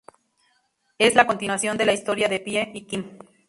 [0.97, 3.19] Es la continuación de la historia de Pie y Kim.